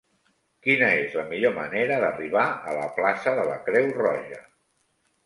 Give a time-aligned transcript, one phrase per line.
[0.67, 4.41] Quina és la millor manera d'arribar a la plaça de la Creu Roja?